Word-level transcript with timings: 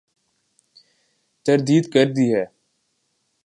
تردید 1.45 1.85
کر 1.93 2.07
دی 2.15 2.27
ہے۔ 2.35 2.43